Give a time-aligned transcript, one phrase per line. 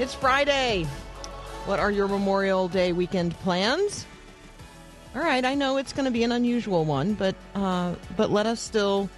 [0.00, 0.84] It's Friday.
[1.66, 4.06] What are your Memorial Day weekend plans?
[5.14, 8.46] All right, I know it's going to be an unusual one, but uh, but let
[8.46, 9.10] us still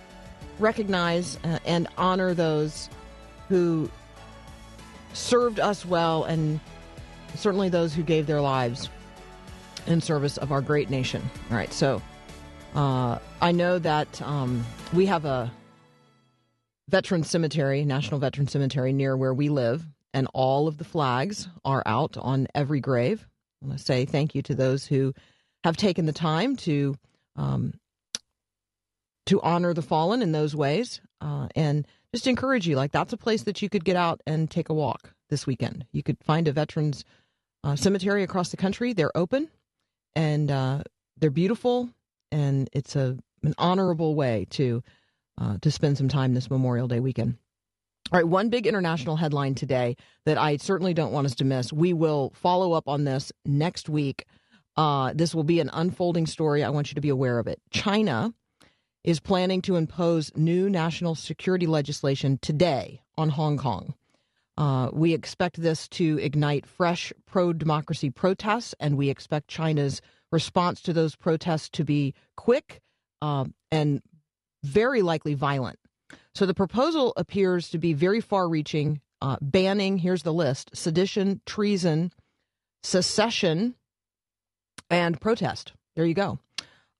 [0.58, 2.91] recognize uh, and honor those
[3.48, 3.88] who
[5.12, 6.58] served us well, and
[7.36, 8.88] certainly those who gave their lives
[9.86, 11.22] in service of our great nation.
[11.52, 12.02] All right, so
[12.74, 15.48] uh, I know that um, we have a
[16.89, 21.82] veteran cemetery, National Veteran Cemetery, near where we live, and all of the flags are
[21.86, 23.27] out on every grave.
[23.62, 25.14] I want to say thank you to those who
[25.64, 26.96] have taken the time to
[27.36, 27.74] um,
[29.27, 32.77] to honor the fallen in those ways, uh, and just encourage you.
[32.77, 35.86] Like that's a place that you could get out and take a walk this weekend.
[35.92, 37.05] You could find a veterans
[37.64, 38.92] uh, cemetery across the country.
[38.92, 39.48] They're open,
[40.16, 40.83] and uh,
[41.18, 41.88] they're beautiful,
[42.30, 44.83] and it's a an honorable way to
[45.38, 47.36] uh, to spend some time this Memorial Day weekend.
[48.12, 49.96] All right, one big international headline today
[50.27, 51.72] that I certainly don't want us to miss.
[51.72, 54.27] We will follow up on this next week.
[54.77, 56.62] Uh, this will be an unfolding story.
[56.62, 57.58] I want you to be aware of it.
[57.70, 58.34] China
[59.02, 63.94] is planning to impose new national security legislation today on Hong Kong.
[64.58, 70.83] Uh, we expect this to ignite fresh pro democracy protests, and we expect China's response
[70.83, 72.83] to those protests to be quick
[73.22, 74.02] uh, and
[74.62, 75.78] very likely violent.
[76.34, 81.40] So the proposal appears to be very far reaching, uh, banning, here's the list sedition,
[81.46, 82.12] treason,
[82.83, 83.74] secession,
[84.90, 85.73] and protest.
[85.95, 86.39] There you go.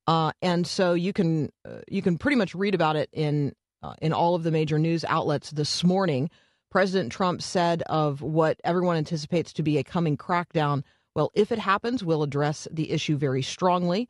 [0.07, 3.95] Uh, and so you can uh, you can pretty much read about it in uh,
[4.03, 6.29] in all of the major news outlets this morning.
[6.71, 10.83] President Trump said of what everyone anticipates to be a coming crackdown.
[11.15, 14.09] Well, if it happens, we'll address the issue very strongly.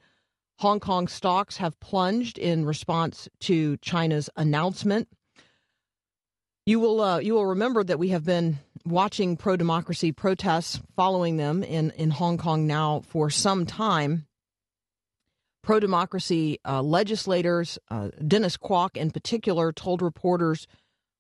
[0.63, 5.09] Hong Kong stocks have plunged in response to China's announcement.
[6.67, 11.37] You will uh, you will remember that we have been watching pro democracy protests, following
[11.37, 14.29] them in in Hong Kong now for some time.
[15.65, 20.69] Pro democracy uh, legislators, uh, Dennis Kwok in particular, told reporters,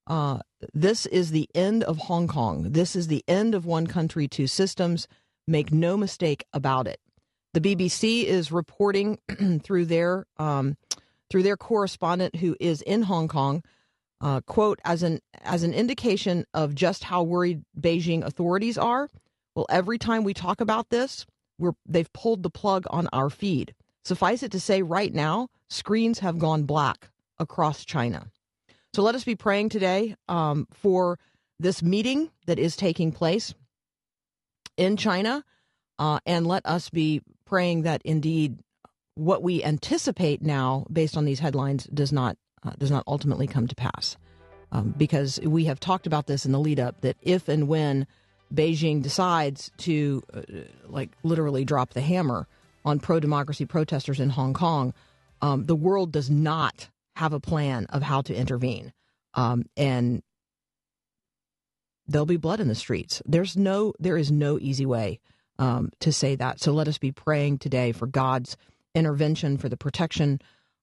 [0.06, 0.38] uh,
[0.72, 2.70] "This is the end of Hong Kong.
[2.70, 5.08] This is the end of one country, two systems.
[5.48, 7.00] Make no mistake about it."
[7.54, 9.18] The BBC is reporting
[9.62, 10.76] through their um,
[11.30, 13.62] through their correspondent who is in Hong Kong,
[14.20, 19.10] uh, quote as an as an indication of just how worried Beijing authorities are.
[19.54, 21.26] Well, every time we talk about this,
[21.58, 23.74] we're they've pulled the plug on our feed.
[24.04, 28.26] Suffice it to say, right now, screens have gone black across China.
[28.94, 31.18] So let us be praying today um, for
[31.60, 33.54] this meeting that is taking place
[34.76, 35.44] in China,
[35.98, 37.20] uh, and let us be
[37.52, 38.58] praying that indeed
[39.14, 43.66] what we anticipate now, based on these headlines, does not uh, does not ultimately come
[43.66, 44.16] to pass.
[44.70, 48.06] Um, because we have talked about this in the lead up that if and when
[48.54, 50.40] Beijing decides to, uh,
[50.86, 52.48] like, literally drop the hammer
[52.86, 54.94] on pro democracy protesters in Hong Kong,
[55.42, 58.94] um, the world does not have a plan of how to intervene.
[59.34, 60.22] Um, and
[62.06, 63.20] there'll be blood in the streets.
[63.26, 65.20] There's no, there is no easy way
[65.62, 66.60] um, to say that.
[66.60, 68.56] So let us be praying today for God's
[68.96, 70.40] intervention, for the protection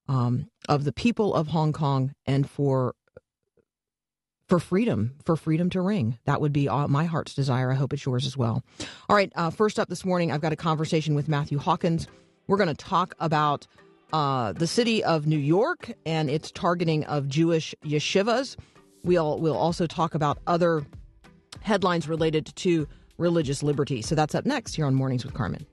[0.08, 2.94] um, of the people of Hong Kong, and for
[4.48, 6.18] for freedom, for freedom to ring.
[6.24, 7.70] That would be my heart's desire.
[7.70, 8.64] I hope it's yours as well.
[9.08, 9.30] All right.
[9.36, 12.08] Uh, first up this morning, I've got a conversation with Matthew Hawkins.
[12.48, 13.68] We're going to talk about
[14.12, 18.56] uh, the city of New York and its targeting of Jewish yeshivas.
[19.04, 20.86] We'll we'll also talk about other
[21.60, 22.88] headlines related to
[23.20, 24.02] religious liberty.
[24.02, 25.66] So that's up next here on Mornings with Carmen.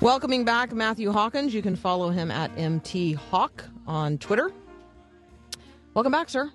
[0.00, 1.54] Welcoming back Matthew Hawkins.
[1.54, 4.50] You can follow him at MT Hawk on Twitter.
[5.94, 6.50] Welcome back, sir.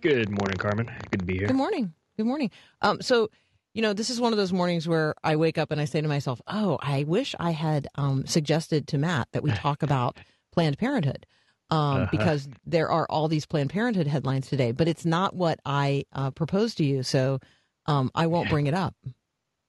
[0.00, 0.90] Good morning, Carmen.
[1.10, 1.48] Good to be here.
[1.48, 1.92] Good morning.
[2.16, 2.50] Good morning.
[2.82, 3.30] Um, so,
[3.74, 6.00] you know, this is one of those mornings where I wake up and I say
[6.00, 10.16] to myself, "Oh, I wish I had um, suggested to Matt that we talk about
[10.52, 11.26] Planned Parenthood."
[11.70, 12.06] Um, Uh-huh.
[12.10, 16.30] Because there are all these Planned Parenthood headlines today, but it's not what I uh,
[16.30, 17.40] proposed to you, so
[17.86, 18.94] um, I won't bring it up.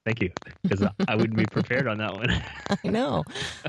[0.05, 0.31] Thank you,
[0.63, 2.29] because I wouldn't be prepared on that one.
[2.83, 3.25] I know,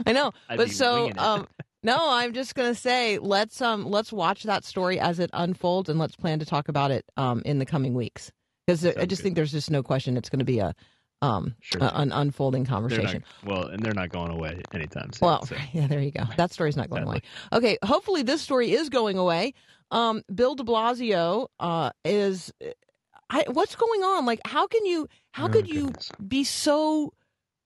[0.06, 0.32] I know.
[0.56, 1.48] But so, um,
[1.82, 5.99] no, I'm just gonna say let's um let's watch that story as it unfolds, and
[5.99, 8.31] let's plan to talk about it um in the coming weeks
[8.67, 9.25] because I just good.
[9.25, 10.75] think there's just no question it's going to be a
[11.23, 11.82] um Sure.
[11.82, 13.25] a- an unfolding They're not- conversation.
[13.44, 15.27] well, and they're not going away anytime soon.
[15.27, 15.56] Well, so.
[15.73, 16.25] yeah, there you go.
[16.37, 17.21] That story's not going away.
[17.53, 19.55] Okay, hopefully this story is going away.
[19.91, 22.53] Um, Bill De Blasio uh, is.
[23.32, 24.25] I, what's going on?
[24.27, 25.09] Like, how can you?
[25.32, 25.93] How Oh, could you
[26.27, 27.12] be so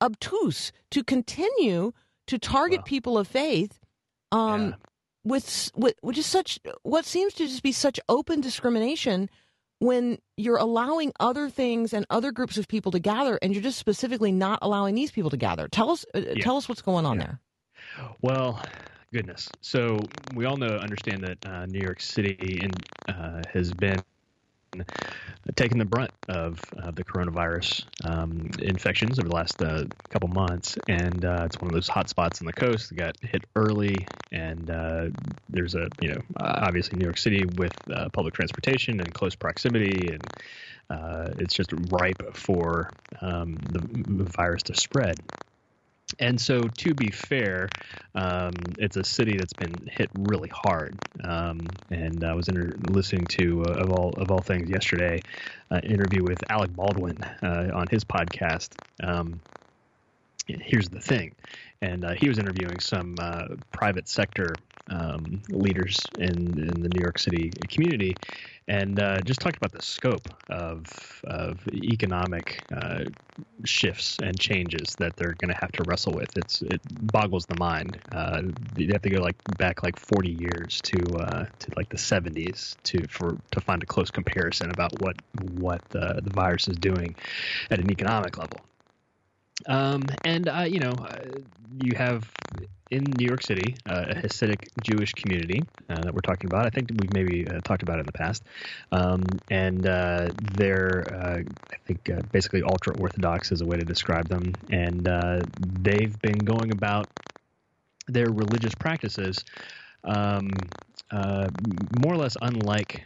[0.03, 1.93] obtuse to continue
[2.27, 2.85] to target Wow.
[2.85, 3.79] people of faith?
[4.35, 4.77] Um, Yeah.
[5.25, 9.31] with with is such what seems to just be such open discrimination
[9.81, 13.79] when you're allowing other things and other groups of people to gather and you're just
[13.79, 17.19] specifically not allowing these people to gather tell us uh, tell us what's going on
[17.19, 17.25] Yeah.
[17.25, 17.41] there
[18.23, 18.63] Well,
[19.13, 19.49] goodness.
[19.61, 19.99] So
[20.35, 22.71] we all know, understand that uh, New York City in,
[23.15, 24.03] uh, has been
[25.55, 30.79] taking the brunt of uh, the coronavirus um, infections over the last uh, couple months,
[30.89, 34.07] and uh, it's one of those hot spots on the coast that got hit early.
[34.33, 35.11] And uh,
[35.49, 40.13] there's a, you know, obviously New York City with uh, public transportation and close proximity,
[40.13, 40.23] and
[41.41, 45.17] it's just ripe for um, the virus to spread.
[46.19, 47.73] And so, to be fair,
[48.15, 50.99] um, it's a city that's been hit really hard.
[51.23, 55.25] Um, and I was inter- listening to, uh, of all of all things, yesterday,
[55.71, 58.77] uh, interview with Alec Baldwin uh, on his podcast.
[59.03, 59.41] Um,
[60.47, 61.35] here's the thing,
[61.83, 64.59] and uh, he was interviewing some uh, private sector
[64.91, 68.19] um, leaders in in the New York City community,
[68.69, 73.05] and uh, just talked about the scope of of economic uh,
[73.65, 76.37] shifts and changes that they're going to have to wrestle with.
[76.37, 77.99] It's it boggles the mind.
[78.13, 78.43] Uh,
[78.77, 82.77] you have to go like back like 40 years to uh, to like the 70s
[82.85, 87.17] to for to find a close comparison about what what the virus is doing
[87.71, 88.61] at an economic level.
[89.67, 91.17] Um, and uh, you know, uh,
[91.79, 92.31] you have
[92.91, 96.67] in New York City uh, a Hasidic Jewish community uh, that we're talking about.
[96.67, 98.43] I think we've maybe uh, talked about it in the past,
[98.93, 104.53] um, and uh, they're I think basically ultra orthodox is a way to describe them,
[104.71, 105.09] and
[105.59, 107.07] they've been going about
[108.07, 109.45] their religious practices.
[110.05, 110.51] Um,
[112.01, 113.05] more or less unlike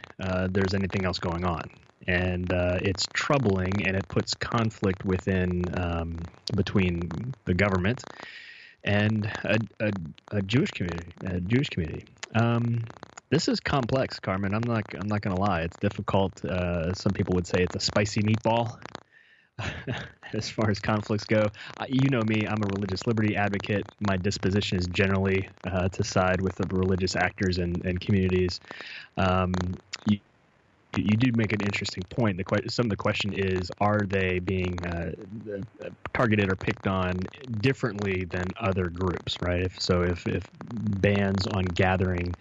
[0.49, 1.69] there's anything else going on
[2.09, 6.17] and uh, it's troubling and it puts conflict within um,
[6.55, 8.05] between the government
[8.83, 9.91] and a, a,
[10.31, 12.89] a Jewish community a Jewish community um,
[13.29, 17.35] this is complex Carmen I'm not I'm not gonna lie it's difficult uh, some people
[17.35, 18.79] would say it's a spicy meatball
[20.33, 21.51] as far as conflicts go.
[21.87, 23.87] You know me, I'm a religious liberty advocate.
[23.99, 28.59] My disposition is generally uh, to side with the religious actors and, and communities.
[29.17, 29.51] Um,
[30.93, 32.37] you, do make an interesting point.
[32.37, 35.11] The que- some of the question is, are they being uh,
[35.85, 37.27] uh, targeted or picked on
[37.59, 39.61] differently than other groups, right?
[39.61, 42.35] If so, if if bans on gathering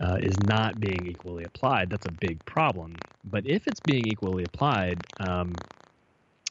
[0.00, 3.02] uh, is not being equally applied, that's a big problem.
[3.24, 5.64] But if it's being equally applied, um,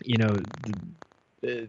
[0.03, 0.77] you know, th-
[1.47, 1.67] uh,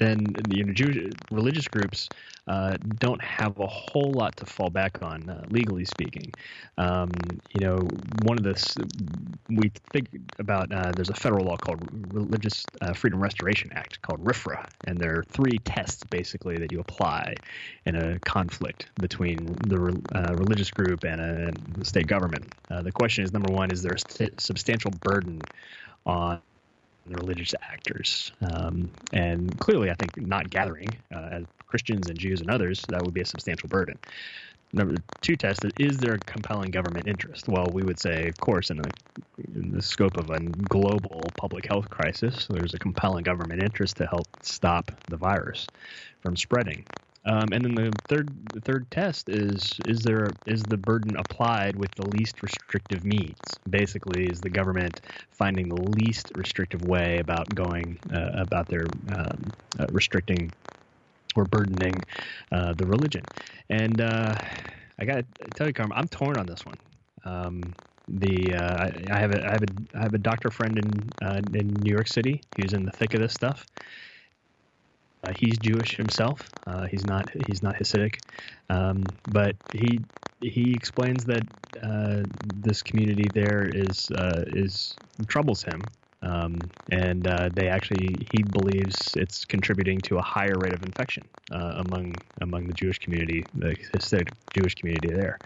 [0.00, 2.10] then you know, Jewish religious groups
[2.48, 6.34] uh, don't have a whole lot to fall back on, uh, legally speaking.
[6.78, 7.90] Um, you know,
[8.24, 8.54] one of the
[9.48, 10.08] we think
[10.40, 15.00] about uh, there's a federal law called Religious uh, Freedom Restoration Act called RFRA, and
[15.00, 17.40] there are three tests basically that you apply
[17.86, 22.52] in a conflict between the re- uh, religious group and, a, and the state government.
[22.70, 25.46] Uh, the question is number one: Is there a st- substantial burden
[26.06, 26.40] on
[27.16, 28.32] religious actors.
[28.52, 33.02] Um, and clearly, I think not gathering uh, as Christians and Jews and others, that
[33.02, 33.98] would be a substantial burden.
[34.72, 37.48] Number two test is, there a compelling government interest?
[37.48, 38.80] Well, we would say, of course, in
[39.54, 44.06] in the scope of a global public health crisis, there's a compelling government interest to
[44.06, 45.66] help stop the virus
[46.20, 46.84] from spreading.
[47.26, 51.76] Um, and then the third the third test is is there is the burden applied
[51.76, 53.60] with the least restrictive means?
[53.68, 59.52] Basically, is the government finding the least restrictive way about going uh, about their um,
[59.78, 60.54] uh, restricting
[61.36, 62.04] or burdening
[62.52, 63.28] uh, the religion?
[63.68, 64.36] And uh,
[64.98, 66.78] I got to tell you, Carmen, I'm torn on this one.
[67.24, 67.76] Um,
[68.08, 71.12] the uh, I, I have a I have a I have a doctor friend in
[71.22, 73.66] uh, in New York City who's in the thick of this stuff.
[75.22, 76.50] Uh, he's Jewish himself.
[76.66, 78.20] Uh, he's not he's not Hasidic,
[78.68, 80.04] um, but he
[80.40, 81.42] he explains that
[81.82, 84.98] uh, this community there is uh, is
[85.28, 85.90] troubles him
[86.22, 91.26] um, and uh, they actually he believes it's contributing to a higher rate of infection
[91.50, 95.40] uh, among among the Jewish community, the Hasidic Jewish community there.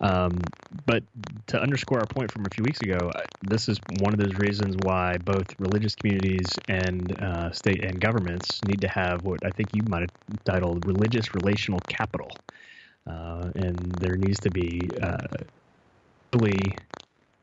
[0.00, 0.52] Um,
[0.86, 1.02] but
[1.48, 4.34] to underscore our point from a few weeks ago, uh, this is one of those
[4.36, 9.50] reasons why both religious communities and uh, state and governments need to have what I
[9.50, 10.10] think you might have
[10.44, 12.40] titled religious relational capital.
[13.06, 15.16] Uh, and there needs to be uh,
[16.34, 16.78] really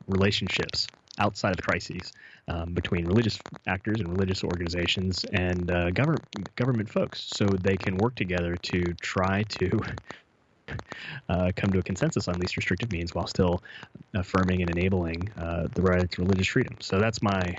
[0.08, 0.88] relationships
[1.18, 2.12] outside of the crises
[2.48, 7.96] um, between religious actors and religious organizations and uh, government government folks, so they can
[7.96, 9.80] work together to try to
[11.28, 13.62] uh, come to a consensus on least restrictive means while still
[14.14, 16.76] affirming and enabling uh, the right to religious freedom.
[16.80, 17.56] So that's my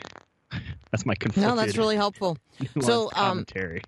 [0.91, 2.38] that's my conflicted No, that's really helpful.
[2.81, 3.81] So, um, commentary.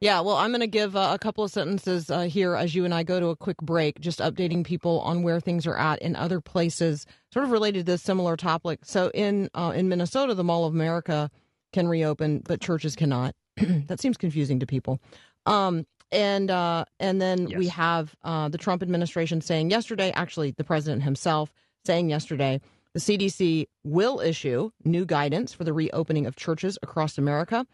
[0.00, 2.86] Yeah, well, I'm going to give uh, a couple of sentences uh, here as you
[2.86, 6.00] and I go to a quick break, just updating people on where things are at
[6.00, 8.80] in other places, sort of related to this similar topic.
[8.82, 11.30] So, in uh, in Minnesota, the Mall of America
[11.74, 13.34] can reopen, but churches cannot.
[13.56, 15.00] that seems confusing to people.
[15.44, 20.64] Um, and uh, and then we have uh, the Trump administration saying yesterday, actually, the
[20.64, 21.52] president himself
[21.84, 22.58] saying yesterday,
[22.94, 27.66] the CDC will issue new guidance for the reopening of churches across America.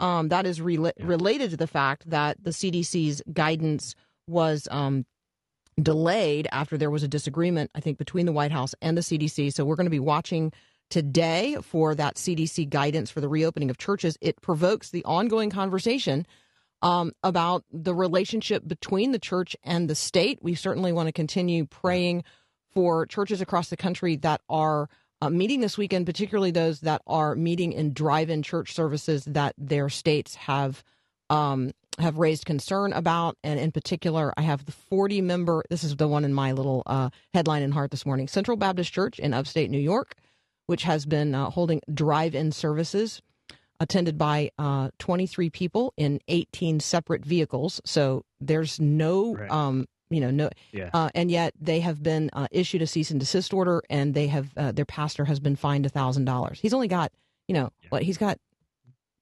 [0.00, 3.94] Um, that is rela- related to the fact that the CDC's guidance
[4.26, 5.06] was um,
[5.80, 9.52] delayed after there was a disagreement, I think, between the White House and the CDC.
[9.52, 10.52] So we're going to be watching
[10.90, 14.16] today for that CDC guidance for the reopening of churches.
[14.20, 16.26] It provokes the ongoing conversation
[16.82, 20.38] um, about the relationship between the church and the state.
[20.42, 22.24] We certainly want to continue praying
[22.72, 24.88] for churches across the country that are
[25.20, 29.88] uh, meeting this weekend, particularly those that are meeting in drive-in church services that their
[29.88, 30.82] states have
[31.30, 33.36] um, have raised concern about.
[33.42, 35.64] And in particular, I have the 40 member.
[35.68, 38.28] This is the one in my little uh, headline in Heart this morning.
[38.28, 40.14] Central Baptist Church in upstate New York,
[40.66, 43.20] which has been uh, holding drive-in services
[43.80, 47.80] attended by uh, 23 people in 18 separate vehicles.
[47.84, 49.50] So there's no, Right.
[49.50, 50.90] um, you know, no, Yeah.
[50.94, 54.26] uh, and yet they have been uh, issued a cease and desist order, and they
[54.28, 56.58] have uh, their pastor has been fined a thousand dollars.
[56.60, 57.12] He's only got,
[57.46, 57.88] you know, Yeah.
[57.90, 58.38] what he's got.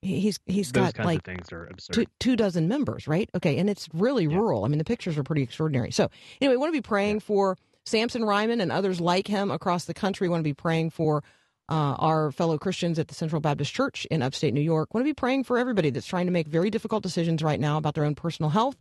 [0.01, 1.93] he- He's he's Those got like things are absurd.
[1.93, 3.29] two, two dozen members, right?
[3.35, 4.37] Okay, and it's really Yeah.
[4.37, 4.63] rural.
[4.63, 5.91] I mean, the pictures are pretty extraordinary.
[5.91, 9.85] So, anyway, we want to be praying for Samson Ryman and others like him across
[9.85, 10.27] the country.
[10.27, 11.23] We want to be praying for
[11.69, 14.93] uh, our fellow Christians at the Central Baptist Church in upstate New York.
[14.93, 17.59] We want to be praying for everybody that's trying to make very difficult decisions right
[17.59, 18.77] now about their own personal health,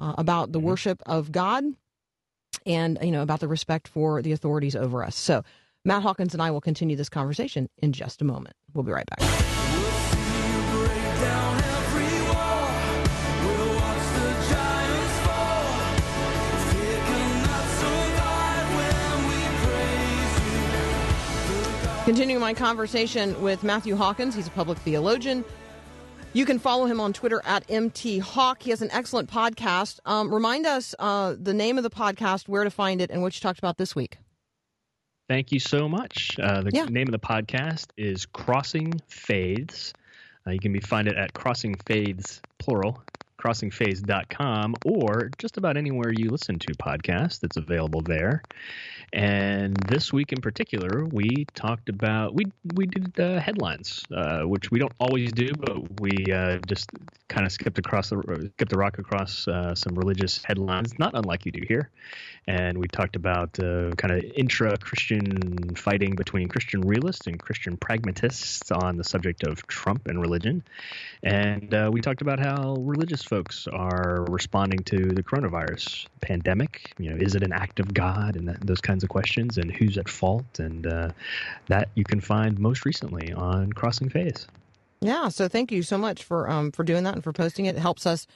[0.00, 0.64] uh, about the Mhm.
[0.64, 1.62] worship of God,
[2.66, 5.14] and you know about the respect for the authorities over us.
[5.16, 5.44] So,
[5.84, 8.56] Matt Hawkins and I will continue this conversation in just a moment.
[8.74, 9.18] We'll be right back.
[9.20, 9.30] break
[11.20, 12.68] down every wall.
[13.44, 15.72] We'll watch the giants fall.
[16.70, 20.34] Fear cannot survive when we praise
[22.00, 22.04] you.
[22.04, 25.44] Continuing my conversation with Matthew Hawkins, he's a public theologian.
[26.32, 28.62] You can follow him on Twitter at MT Hawk.
[28.62, 29.98] He has an excellent podcast.
[30.04, 33.34] Um, remind us uh, the name of the podcast, where to find it, and what
[33.34, 34.18] you talked about this week.
[35.28, 36.36] Thank you so much.
[36.40, 36.84] Uh, the Yeah.
[36.84, 39.92] name of the podcast is Crossing Faiths.
[40.46, 43.02] Uh, you can be find it at Crossing Faiths plural
[43.40, 47.42] crossingfaiths.com or just about anywhere you listen to podcasts.
[47.42, 48.42] It's available there.
[49.12, 54.70] And this week in particular, we talked about we we did uh, headlines, uh, which
[54.70, 56.88] we don't always do, but we uh, just
[57.28, 61.44] kind of skipped across the skipped the rock across uh, some religious headlines, not unlike
[61.44, 61.90] you do here.
[62.46, 67.76] And we talked about uh, kind of intra Christian fighting between Christian realists and Christian
[67.76, 70.62] pragmatists on the subject of Trump and religion.
[71.22, 76.92] And uh, we talked about how religious folks are responding to the coronavirus pandemic.
[76.98, 79.70] You know, is it an act of God and that, those kinds of questions, and
[79.70, 80.58] who's at fault?
[80.58, 81.10] And uh,
[81.68, 84.48] that you can find most recently on Crossing Faiths.
[85.00, 87.76] Yeah, so thank you so much for um, for doing that and for posting it.
[87.76, 88.26] It helps us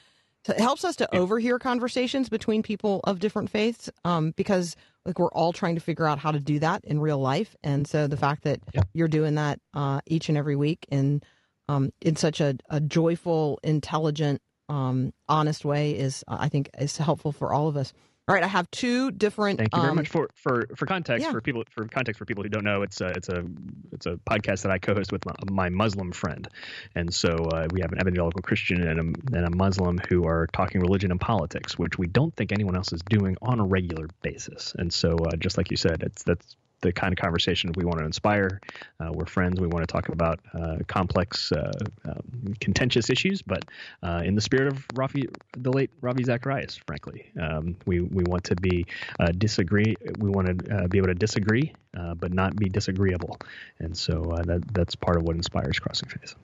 [0.44, 5.18] to, it helps us to overhear conversations between people of different faiths um, because like
[5.18, 7.56] we're all trying to figure out how to do that in real life.
[7.64, 8.82] And so the fact that Yeah.
[8.94, 11.20] you're doing that uh, each and every week in
[11.68, 16.96] um, in such a, a joyful, intelligent, um, honest way is uh, I think is
[16.96, 17.92] helpful for all of us.
[18.26, 19.58] All right, I have two different.
[19.58, 21.30] Thank you very um, much for for for context yeah.
[21.30, 22.80] for people for context for people who don't know.
[22.80, 23.44] It's a it's a
[23.92, 26.48] it's a podcast that I co-host with my, my Muslim friend,
[26.94, 30.46] and so uh, we have an evangelical Christian and a, and a Muslim who are
[30.54, 34.08] talking religion and politics, which we don't think anyone else is doing on a regular
[34.22, 34.74] basis.
[34.78, 37.98] And so, uh, just like you said, it's that's the kind of conversation we want
[37.98, 38.60] to inspire.
[39.00, 39.58] Uh, we're friends.
[39.58, 41.72] We want to talk about uh, complex, uh,
[42.04, 43.64] um, contentious issues, but
[44.02, 45.26] uh, in the spirit of Rafi,
[45.56, 48.86] the late Ravi Zacharias, frankly, um, we we want to be
[49.18, 49.96] uh, disagree.
[50.18, 53.38] We want to be able to disagree, but not be disagreeable,
[53.78, 56.36] and so that that's part of what inspires Crossing Faiths.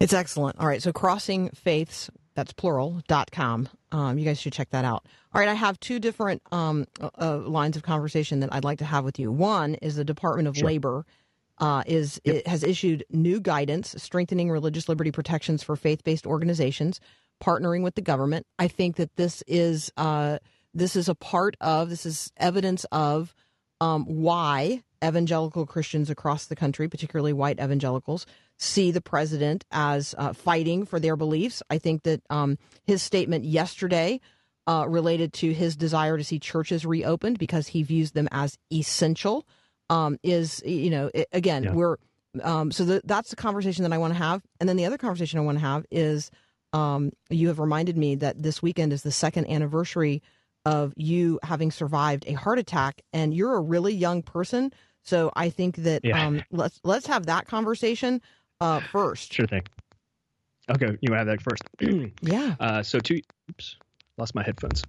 [0.00, 0.58] It's excellent.
[0.58, 0.82] All right.
[0.82, 3.68] So crossing faiths, that's plural, dot com.
[3.92, 5.04] Um, you guys should check that out.
[5.34, 5.48] All right.
[5.48, 9.04] I have two different um, uh, uh, lines of conversation that I'd like to have
[9.04, 9.30] with you.
[9.30, 11.04] One is the Department of Labor
[11.58, 16.98] uh, is it has issued new guidance strengthening religious liberty protections for faith-based organizations
[17.44, 18.46] partnering with the government.
[18.58, 20.38] I think that this is uh,
[20.72, 23.34] this is a part of this is evidence of
[23.82, 28.24] um, why evangelical Christians across the country, particularly white evangelicals,
[28.62, 31.62] see the president as uh, fighting for their beliefs.
[31.70, 34.20] I think that um, his statement yesterday
[34.66, 39.46] uh, related to his desire to see churches reopened because he views them as essential
[39.88, 41.72] um, is, you know, it, again, Yeah.
[41.72, 41.96] we're
[42.44, 44.42] um, so the, that's the conversation that I want to have.
[44.60, 46.30] And then the other conversation I want to have is
[46.72, 50.22] um, you have reminded me that this weekend is the second anniversary
[50.64, 54.70] of you having survived a heart attack, and you're a really young person.
[55.02, 56.24] So I think that Yeah.
[56.24, 58.20] um, let's let's have that conversation
[58.60, 59.32] uh, first.
[59.32, 59.62] Sure thing.
[60.70, 61.62] Okay, you have that first.
[62.22, 62.54] Yeah.
[62.60, 63.76] Uh, so two, oops,
[64.16, 64.84] lost my headphones.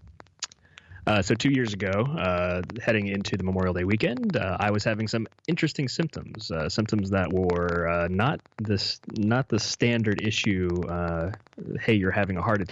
[1.08, 4.84] Uh, so two years ago, uh, heading into the Memorial Day weekend, uh, I was
[4.84, 6.51] having some interesting symptoms.
[6.51, 10.70] Uh, symptoms that were uh, not this, not the standard issue.
[10.88, 11.32] Uh,
[11.80, 12.70] hey, you're having a heart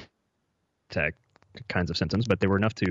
[0.91, 1.15] attack
[1.67, 2.87] kinds of symptoms, but they were enough to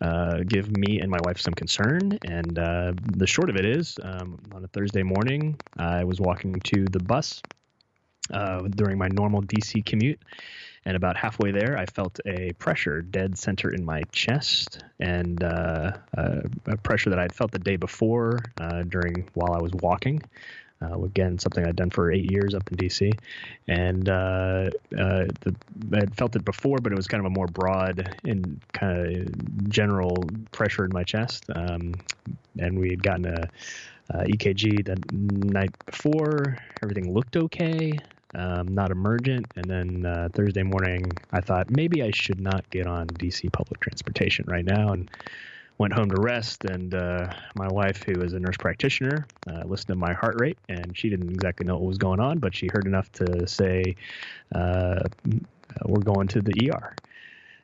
[0.00, 2.18] uh, give me and my wife some concern.
[2.24, 6.60] And uh, the short of it is, um, on a Thursday morning, I was walking
[6.60, 7.42] to the bus
[8.32, 10.20] uh, during my normal DC commute.
[10.84, 15.92] And about halfway there, I felt a pressure dead center in my chest, and uh,
[16.16, 20.22] uh, a pressure that I'd felt the day before uh, during while I was walking.
[20.80, 23.12] Uh, again, something I'd done for eight years up in DC,
[23.66, 25.56] and uh, uh, the,
[25.94, 29.68] I'd felt it before, but it was kind of a more broad and kind of
[29.68, 31.44] general pressure in my chest.
[31.54, 31.94] Um,
[32.58, 33.50] and we had gotten a,
[34.14, 36.58] uh EKG the night before.
[36.82, 38.02] Everything looked okay
[38.34, 39.48] um, not emergent.
[39.56, 43.80] And then uh, Thursday morning, I thought maybe I should not get on DC public
[43.80, 45.10] transportation right now, and
[45.78, 46.64] went home to rest.
[46.64, 50.58] And uh, my wife, who is a nurse practitioner, uh, listened to my heart rate,
[50.68, 53.96] and she didn't exactly know what was going on, but she heard enough to say,
[54.54, 55.00] uh,
[55.86, 56.98] "We're going to the ER."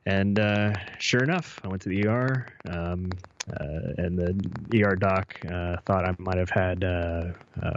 [0.06, 3.10] And uh, sure enough, I went to the ER, um,
[3.50, 6.84] uh, and the ER doc uh, thought I might have had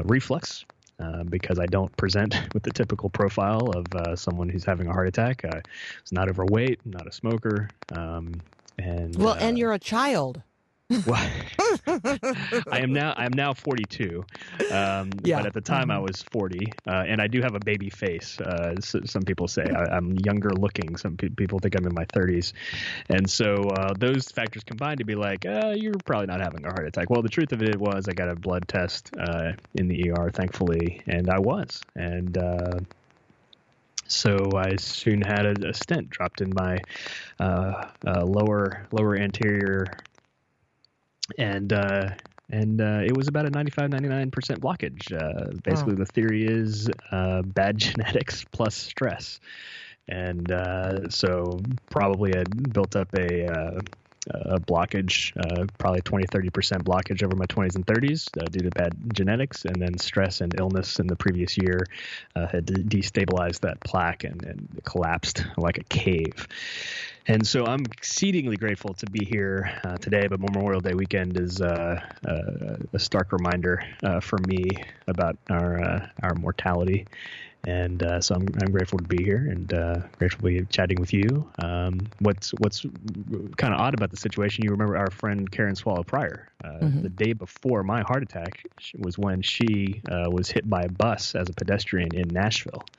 [0.04, 0.66] reflux
[1.00, 4.92] uh, because I don't present with the typical profile of uh, someone who's having a
[4.92, 5.46] heart attack.
[5.46, 5.58] I
[6.02, 8.42] was not overweight, not a smoker, um,
[8.78, 10.42] and Well, uh, and you're a child.
[11.06, 11.30] well,
[12.72, 14.26] I am now I am now 42,
[14.72, 15.38] um, Yeah.
[15.38, 18.40] but at the time I was 40, uh, and I do have a baby face.
[18.40, 20.96] Uh, s some people say I, I'm younger looking.
[20.96, 22.54] Some pe- people think I'm in my 30s,
[23.10, 26.70] and so uh, those factors combined to be like, uh, you're probably not having a
[26.72, 27.10] heart attack.
[27.10, 30.32] Well, the truth of it was I got a blood test uh, in the ER,
[30.32, 32.38] thankfully, and I was, and.
[34.08, 36.78] So I soon had a, a stent dropped in my
[37.40, 39.86] uh, uh, lower lower anterior.
[41.38, 42.12] And uh,
[42.50, 45.12] and uh, it was about a 95 99% blockage.
[45.12, 49.40] Uh, basically the theory is uh, bad genetics plus stress.
[50.08, 53.80] And uh, so probably had built up a
[54.34, 58.70] uh, blockage, uh, probably 20, 30% blockage over my 20s and 30s uh, due to
[58.72, 61.86] bad genetics, and then stress and illness in the previous year
[62.36, 66.48] uh, had destabilized that plaque and, and collapsed like a cave.
[67.30, 70.28] And so I'm exceedingly grateful to be here uh, today.
[70.28, 74.64] But Memorial Day weekend is uh, uh, a stark reminder uh, for me
[75.08, 77.06] about our uh, our mortality.
[77.68, 81.02] And uh, so I'm, I'm grateful to be here and uh, grateful to be chatting
[81.02, 81.52] with you.
[81.62, 82.84] Um, what's what's
[83.58, 84.64] kind of odd about the situation?
[84.64, 86.50] You remember our friend Karen Swallow Prior.
[86.64, 88.64] Uh, The day before my heart attack
[88.98, 92.90] was when she uh, was hit by a bus as a pedestrian in Nashville.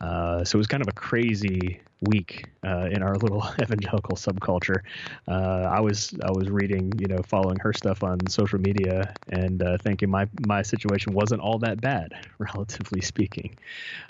[0.00, 4.80] Uh, so it was kind of a crazy week uh, in our little evangelical subculture.
[5.28, 9.62] Uh, I was I was reading, you know, following her stuff on social media and
[9.62, 13.56] uh, thinking my my situation wasn't all that bad, relatively speaking.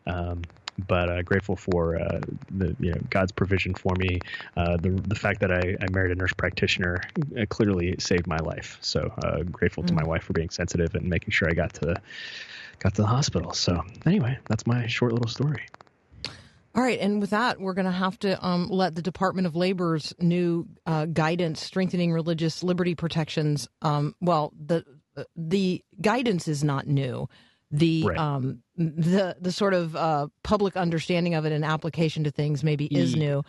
[0.06, 0.48] Um,
[0.86, 4.22] but uh, grateful for uh, the you know God's provision for me.
[4.56, 7.02] Uh, the the fact that I, I married a nurse practitioner
[7.38, 8.78] uh, clearly saved my life.
[8.80, 12.00] So uh, grateful to my wife for being sensitive and making sure I got to
[12.78, 13.52] got to the hospital.
[13.52, 15.62] So anyway, that's my short little story.
[16.74, 19.56] All right, and with that, we're going to have to um, let the Department of
[19.56, 23.66] Labor's new uh, guidance strengthening religious liberty protections.
[23.82, 24.84] Um, well, the
[25.36, 27.28] the guidance is not new.
[27.72, 28.18] The Right.
[28.18, 32.86] um, the the sort of uh, public understanding of it and application to things maybe
[32.86, 33.42] is new.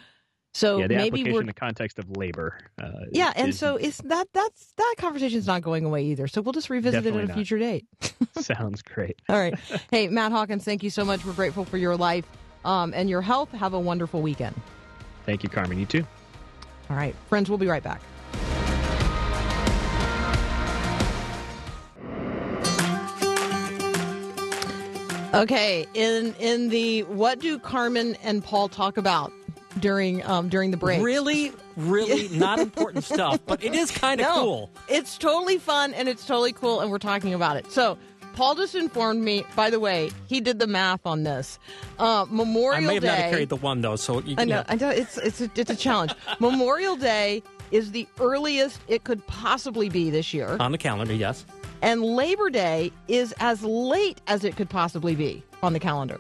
[0.54, 2.58] So yeah, the maybe we're in the context of labor.
[2.82, 6.28] Uh, yeah, and is- so it's that that's that conversation's not going away either.
[6.28, 7.36] So we'll just revisit it at a not.
[7.36, 7.86] future date.
[8.40, 9.22] sounds great.
[9.30, 9.54] All right.
[9.92, 11.24] Hey, Matt Hawkins, thank you so much.
[11.24, 12.26] We're grateful for your life
[12.66, 13.52] um, and your health.
[13.52, 14.60] Have a wonderful weekend.
[15.26, 15.80] Thank you, Carmen.
[15.80, 16.06] You too.
[16.90, 18.02] All right, friends, we'll be right back.
[25.34, 29.32] Okay, in in the what do Carmen and Paul talk about
[29.80, 31.02] during um, during the break?
[31.02, 34.70] Really, really not important stuff, but it is kind of No, cool.
[34.90, 37.72] It's totally fun and it's totally cool, and we're talking about it.
[37.72, 37.98] So,
[38.34, 39.46] Paul just informed me.
[39.56, 41.60] By the way, he did the math on this.
[42.00, 42.86] Uh, Memorial Day.
[42.86, 43.08] I may have Day.
[43.24, 44.64] not carried the one though, so you, I know.
[44.68, 44.90] I know.
[44.90, 46.14] It's it's a, it's a challenge.
[46.40, 51.14] Memorial Day is the earliest it could possibly be this year, on the calendar.
[51.14, 51.46] Yes,
[51.82, 56.20] and Labor Day is as late as it could possibly be on the calendar.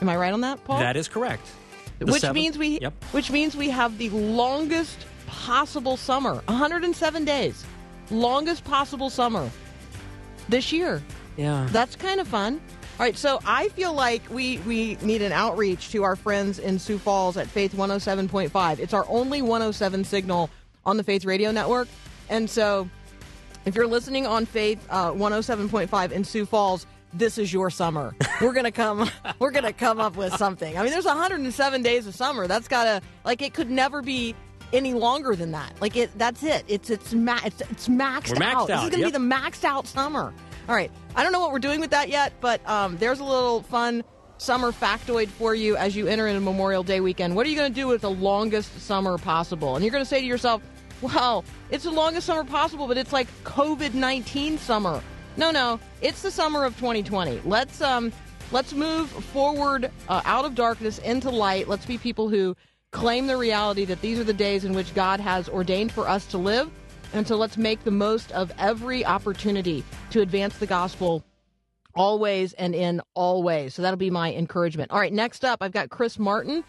[0.00, 0.78] Am I right on that, Paul?
[0.80, 1.46] that is correct.
[1.98, 3.04] The which seventh- means we Yep.
[3.12, 7.64] which means we have the longest possible summer 107 days
[8.10, 9.48] longest possible summer
[10.48, 11.00] this year
[11.36, 11.68] Yeah.
[11.70, 12.60] that's kind of fun.
[12.98, 16.78] All right so i feel like we we need an outreach to our friends in
[16.78, 20.50] sioux falls at faith 107.5 it's our only 107 signal
[20.84, 21.88] on the faith radio network.
[22.28, 22.88] And so
[23.64, 28.14] if you're listening on faith uh, 107.5 in sioux falls this is your summer.
[28.40, 30.78] We're gonna come we're gonna come up with something.
[30.78, 32.46] I mean there's 107 days of summer.
[32.46, 34.34] That's gotta like it could never be
[34.72, 35.74] any longer than that.
[35.80, 36.64] Like it that's it.
[36.68, 38.68] It's it's ma- it's, it's maxed, maxed out.
[38.68, 39.12] this is gonna yep.
[39.12, 40.32] be the maxed out summer
[40.68, 40.90] all right.
[41.14, 44.04] I don't know what we're doing with that yet but um, there's a little fun
[44.38, 47.36] summer factoid for you as you enter into memorial day weekend.
[47.36, 49.76] What are you going to do with the longest summer possible?
[49.76, 50.62] And you're going to say to yourself
[51.00, 55.02] well it's the longest summer possible but it's like covid-19 summer.
[55.36, 55.80] No no.
[56.00, 58.12] It's the summer of 2020 let's um
[58.50, 61.68] let's move forward uh, out of darkness into light.
[61.68, 62.56] Let's be people who
[62.90, 66.26] claim the reality that these are the days in which god has ordained for us
[66.26, 66.70] to live
[67.12, 71.24] and so let's make the most of every opportunity to advance the gospel
[71.94, 73.74] always and in all ways.
[73.74, 74.90] So that'll be my encouragement.
[74.90, 76.64] All right, next up, I've got Chris Martin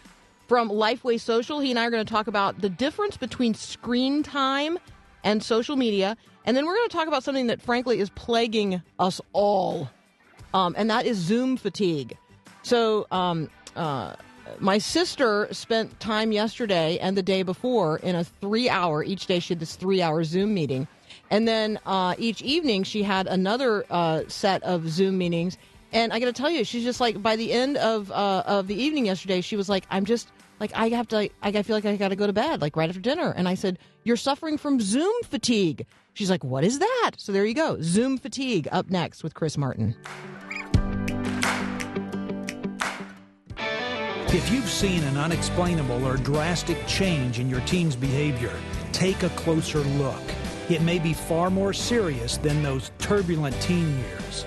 [0.46, 1.60] from Lifeway Social.
[1.60, 4.78] He and I are going to talk about the difference between screen time
[5.22, 6.16] and social media.
[6.44, 9.88] And then we're going to talk about something that, frankly, is plaguing us all,
[10.52, 12.18] um, and that is Zoom fatigue.
[12.62, 14.14] So, um, uh,
[14.58, 19.40] my sister spent time yesterday and the day before in a three hour, each day
[19.40, 20.86] she had this three hour Zoom meeting.
[21.30, 25.56] And then uh, each evening she had another uh, set of Zoom meetings.
[25.92, 28.66] And I got to tell you, she's just like, by the end of, uh, of
[28.66, 30.28] the evening yesterday, she was like, I'm just,
[30.58, 32.74] like, I have to, like, I feel like I got to go to bed, like
[32.74, 33.32] right after dinner.
[33.36, 35.86] And I said, You're suffering from Zoom fatigue.
[36.14, 37.12] She's like, What is that?
[37.16, 37.78] So there you go.
[37.80, 39.96] Zoom fatigue up next with Chris Martin.
[44.34, 48.52] If you've seen an unexplainable or drastic change in your teen's behavior,
[48.90, 50.20] take a closer look.
[50.68, 54.44] It may be far more serious than those turbulent teen years.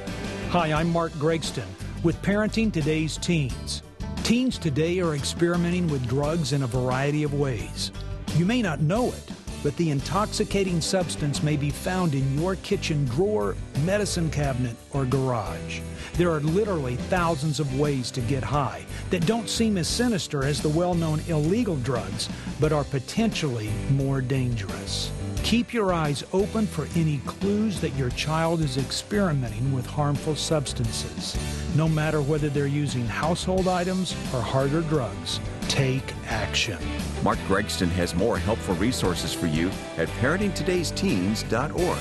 [0.50, 1.67] Hi, I'm Mark Gregston
[2.04, 3.82] with Parenting Today's Teens.
[4.23, 7.93] Teens today are experimenting with drugs in a variety of ways.
[8.36, 9.32] You may not know it,
[9.63, 15.80] but the intoxicating substance may be found in your kitchen drawer, medicine cabinet, or garage.
[16.17, 20.60] There are literally thousands of ways to get high that don't seem as sinister as
[20.60, 22.27] the well known illegal drugs,
[22.60, 25.12] but are potentially more dangerous.
[25.43, 31.38] Keep your eyes open for any clues that your child is experimenting with harmful substances.
[31.75, 36.80] No matter whether they're using household items or harder drugs, take action.
[37.23, 41.99] Mark Gregston has more helpful resources for you at parentingtodaysteens.org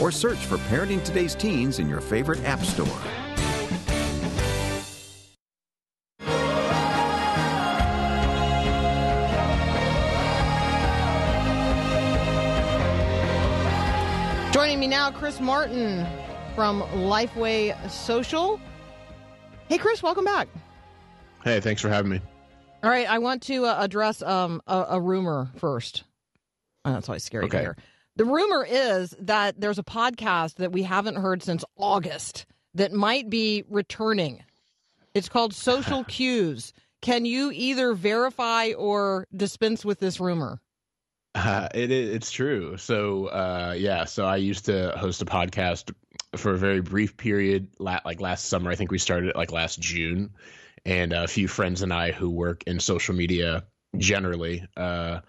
[0.00, 3.00] or search for Parenting Today's Teens in your favorite app store.
[15.06, 16.04] Now, Chris Martin
[16.56, 18.60] from Lifeway Social.
[19.68, 20.48] Hey, Chris, welcome back.
[21.44, 22.20] Hey, thanks for having me.
[22.82, 26.02] All right, I want to uh, address um, a, a rumor first.
[26.84, 27.60] Oh, that's always scary to Okay.
[27.60, 27.76] hear.
[28.16, 33.30] The rumor is that there's a podcast that we haven't heard since August that might
[33.30, 34.42] be returning.
[35.14, 36.72] It's called Social Cues.
[37.00, 40.60] Can you either verify or dispense with this rumor?
[41.36, 42.78] Uh, it, it it's true.
[42.78, 45.92] So uh, yeah, so I used to host a podcast
[46.34, 48.70] for a very brief period, like last summer.
[48.70, 50.30] I think we started it like last June,
[50.86, 53.64] and a few friends and I who work in social media
[53.98, 55.20] generally uh,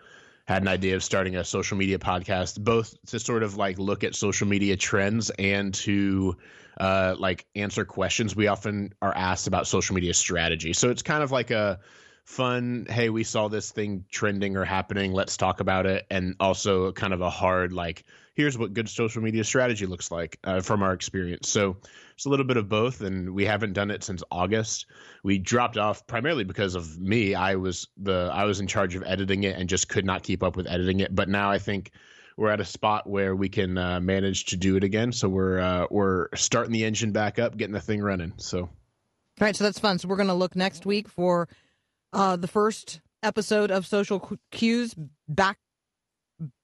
[0.45, 4.05] had an idea of starting a social media podcast, both to sort of like look
[4.05, 6.37] at social media trends and to
[6.79, 10.71] uh, like answer questions we often are asked about social media strategy.
[10.71, 11.79] So it's kind of like a
[12.27, 16.91] fun, hey, we saw this thing trending or happening, let's talk about it, and also
[16.91, 18.03] kind of a hard like,
[18.35, 21.47] here's what good social media strategy looks like uh, from our experience.
[21.47, 21.77] So
[22.15, 24.87] it's a little bit of both, and we haven't done it since August.
[25.23, 27.33] We dropped off primarily because of me.
[27.33, 30.43] I was the I was in charge of editing it and just could not keep
[30.43, 31.15] up with editing it.
[31.15, 31.91] But now I think
[32.35, 35.13] we're at a spot where we can uh, manage to do it again.
[35.13, 38.33] So we're uh, we're starting the engine back up, getting the thing running.
[38.35, 38.69] So All
[39.39, 39.97] right, so that's fun.
[39.97, 41.47] So we're going to look next week for
[42.13, 44.95] uh, the first episode of Social Cues
[45.27, 45.57] back.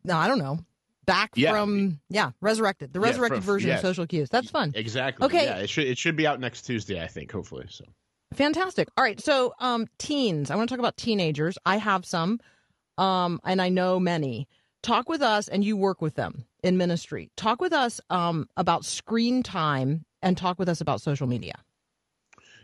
[0.03, 0.59] No, I don't know.
[1.05, 1.51] Back Yeah.
[1.51, 2.93] from yeah, resurrected.
[2.93, 3.75] The Yeah, resurrected from- version yeah.
[3.75, 4.29] of Social Cues.
[4.29, 4.71] That's fun.
[4.75, 5.45] exactly, Okay.
[5.45, 7.31] Yeah, it should it should be out next Tuesday, I think.
[7.31, 7.83] Hopefully, so.
[8.33, 8.87] Fantastic.
[8.97, 10.49] All right, so um, teens.
[10.49, 11.57] I want to talk about teenagers.
[11.65, 12.39] I have some,
[12.97, 14.47] um, and I know many.
[14.81, 17.29] Talk with us, and you work with them in ministry.
[17.37, 21.53] Talk with us um, about screen time, and talk with us about social media.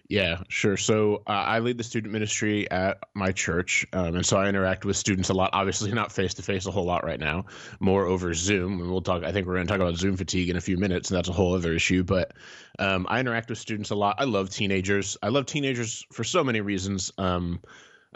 [0.10, 0.76] Yeah, sure.
[0.76, 4.84] So uh, I lead the student ministry at my church, um, and so I interact
[4.84, 5.52] with students a lot.
[5.54, 7.45] Obviously, not face to face a whole lot right now,
[7.80, 8.82] more over Zoom.
[8.82, 9.24] And we'll talk.
[9.24, 11.30] I think we're going to talk about Zoom fatigue in a few minutes, and that's
[11.30, 12.04] a whole other issue.
[12.04, 12.34] But
[12.80, 14.15] um, I interact with students a lot.
[14.17, 15.15] I love teenagers.
[15.22, 17.12] I love teenagers for so many reasons.
[17.19, 17.60] Um,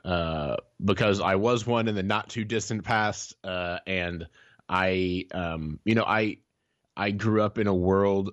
[0.03, 4.27] uh, because I was one in the not too distant past, uh, and
[4.67, 6.38] I, um, you know, I,
[6.97, 8.32] I grew up in a world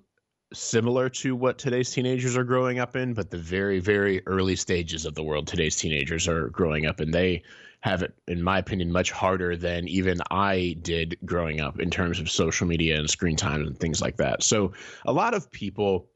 [0.53, 5.07] similar to what today's teenagers are growing up in, but the very, very early stages
[5.07, 7.43] of the world today's teenagers are growing up, and they
[7.81, 12.21] have it, in my opinion, much harder than even I did growing up in terms
[12.21, 14.43] of social media and screen time and things like that.
[14.43, 14.73] So,
[15.07, 16.09] a lot of people,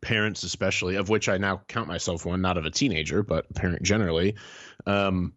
[0.00, 3.82] parents especially, of which I now count myself one, not of a teenager, but parent
[3.82, 4.36] generally,
[4.86, 5.34] um,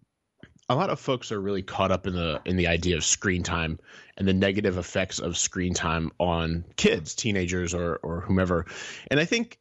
[0.71, 3.43] a lot of folks are really caught up in the in the idea of screen
[3.43, 3.77] time
[4.17, 8.65] and the negative effects of screen time on kids, teenagers, or or whomever.
[9.09, 9.59] And I think,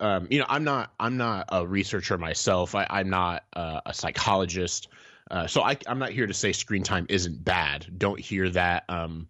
[0.00, 2.74] um, you know, I'm not I'm not a researcher myself.
[2.74, 4.88] I, I'm not uh, a psychologist,
[5.30, 7.86] uh, so I, I'm not here to say screen time isn't bad.
[7.96, 8.84] Don't hear that.
[8.88, 9.28] Um,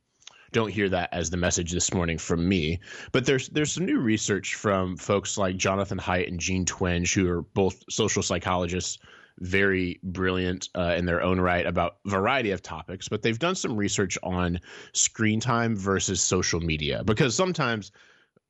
[0.53, 2.81] don't hear that as the message this morning from me.
[3.13, 7.29] But there's there's some new research from folks like Jonathan Haidt and Jean Twenge, who
[7.29, 8.99] are both social psychologists,
[9.40, 13.09] very brilliant uh, in their own right about variety of topics.
[13.09, 14.61] But they've done some research on
[14.92, 17.92] screen time versus social media because sometimes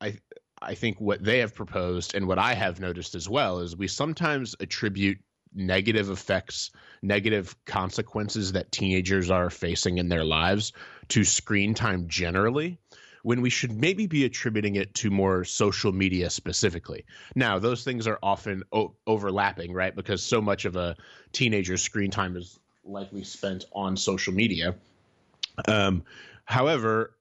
[0.00, 0.18] I
[0.62, 3.88] I think what they have proposed and what I have noticed as well is we
[3.88, 5.18] sometimes attribute
[5.54, 6.70] negative effects,
[7.02, 10.72] negative consequences that teenagers are facing in their lives
[11.08, 12.78] to screen time generally
[13.22, 17.04] when we should maybe be attributing it to more social media specifically.
[17.34, 19.94] Now, those things are often o- overlapping, right?
[19.94, 20.96] Because so much of a
[21.32, 24.74] teenager's screen time is likely spent on social media.
[25.68, 26.04] Um,
[26.44, 27.12] however,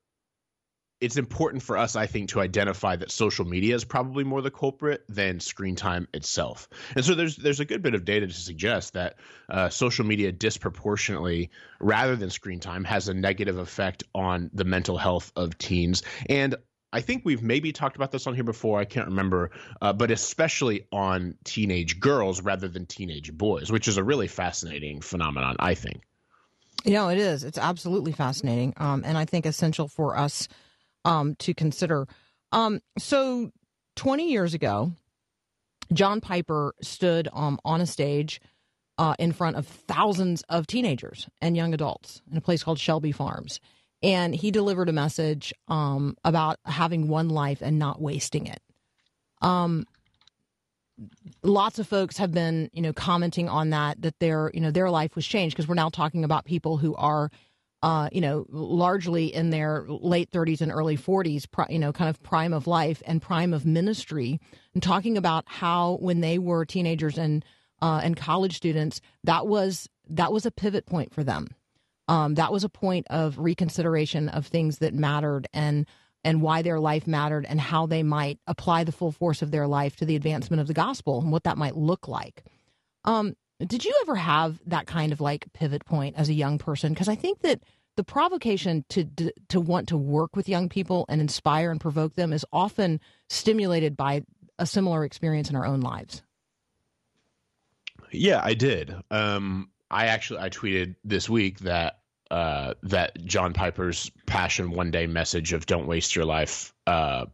[1.02, 4.52] it's important for us, I think, to identify that social media is probably more the
[4.52, 6.68] culprit than screen time itself.
[6.96, 9.16] And so there's there's a good bit of data to suggest that
[9.50, 14.98] uh, social media disproportionately, rather than screen time, has a negative effect on the mental
[14.98, 16.04] health of teens.
[16.28, 16.56] And
[16.92, 18.80] I think we've maybe talked about this on here before.
[18.80, 23.98] I can't remember, uh, but especially on teenage girls rather than teenage boys, which is
[23.98, 25.56] a really fascinating phenomenon.
[25.60, 26.02] I think.
[26.84, 27.44] You know, it is.
[27.44, 30.48] It's absolutely fascinating, um, and I think essential for us
[31.06, 32.08] um, to consider.
[32.52, 33.52] Um, so,
[33.96, 34.94] 20 years ago,
[35.94, 38.40] John Piper stood um, on a stage
[38.98, 43.12] uh, in front of thousands of teenagers and young adults in a place called Shelby
[43.12, 43.60] Farms.
[44.02, 48.62] And he delivered a message um, about having one life and not wasting it.
[49.42, 49.86] Um,
[51.44, 54.90] lots of folks have been, you know, commenting on that that their, you know, their
[54.90, 57.32] life was changed because we're now talking about people who are,
[57.82, 62.22] uh, you know, largely in their late 30s and early 40s, you know, kind of
[62.24, 64.40] prime of life and prime of ministry,
[64.74, 67.46] and talking about how when they were teenagers and
[67.82, 71.48] uh, and college students, that was that was a pivot point for them.
[72.10, 75.88] Um, that was a point of reconsideration of things that mattered and
[76.26, 79.68] and why their life mattered and how they might apply the full force of their
[79.68, 82.44] life to the advancement of the gospel and what that might look like.
[83.06, 86.94] Um, did you ever have that kind of like pivot point as a young person?
[86.94, 87.62] Because I think that
[87.98, 89.06] the provocation to
[89.50, 93.98] to want to work with young people and inspire and provoke them is often stimulated
[93.98, 94.24] by
[94.58, 96.22] a similar experience in our own lives.
[98.12, 98.96] Yeah, I did.
[99.12, 102.00] Um, I actually I tweeted this week that
[102.32, 107.26] uh, that John Piper's passion one day message of "Don't waste your life" uh,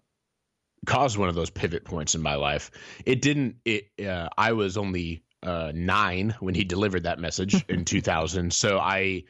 [0.85, 2.71] caused one of those pivot points in my life.
[3.05, 3.57] It didn't.
[3.65, 3.89] It.
[4.03, 8.53] Uh, I was only uh, nine when he delivered that message in 2000.
[8.53, 9.23] So I.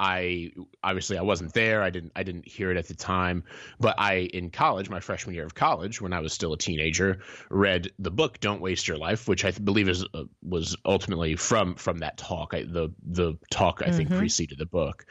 [0.00, 0.52] I
[0.82, 1.82] obviously I wasn't there.
[1.82, 3.42] I didn't I didn't hear it at the time,
[3.80, 7.18] but I in college, my freshman year of college, when I was still a teenager,
[7.50, 11.74] read the book "Don't Waste Your Life," which I believe is uh, was ultimately from
[11.74, 12.54] from that talk.
[12.54, 15.04] I, the the talk I think preceded the book,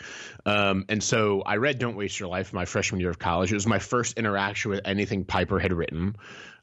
[0.46, 3.52] um, and so I read "Don't Waste Your Life" my freshman year of college.
[3.52, 6.15] It was my first interaction with anything Piper had written.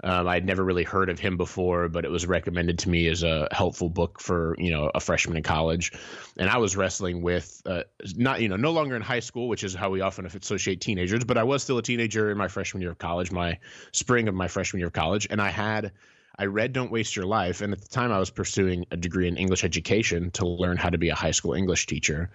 [0.02, 3.08] Um, I had never really heard of him before, but it was recommended to me
[3.08, 5.92] as a helpful book for you know a freshman in college,
[6.36, 7.82] and I was wrestling with uh,
[8.16, 11.24] not you know no longer in high school, which is how we often associate teenagers,
[11.24, 13.58] but I was still a teenager in my freshman year of college, my
[13.92, 15.92] spring of my freshman year of college, and I had.
[16.38, 19.28] I read Don't Waste Your Life, and at the time I was pursuing a degree
[19.28, 22.30] in English education to learn how to be a high school English teacher,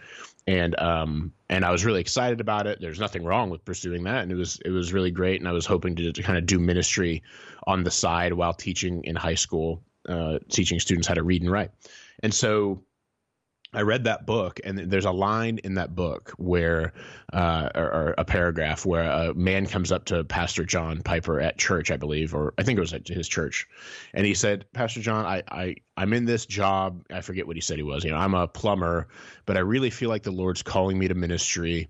[0.48, 2.80] and um and I was really excited about it.
[2.80, 5.40] There's nothing wrong with pursuing that, and it was it was really great.
[5.42, 7.24] And I was hoping to, to kind of do ministry
[7.68, 11.52] on the side while teaching in high school, uh, teaching students how to read and
[11.52, 11.72] write.
[12.22, 12.82] And so
[13.72, 16.92] I read that book, and there's a line in that book where,
[17.34, 21.60] uh, or, or a paragraph where a man comes up to Pastor John Piper at
[21.60, 23.68] church, I believe, or I think it was at his church,
[24.16, 27.06] and he said, "Pastor John, I, I I'm in this job.
[27.12, 28.04] I forget what he said he was.
[28.04, 29.08] You know, I'm a plumber,
[29.46, 31.90] but I really feel like the Lord's calling me to ministry.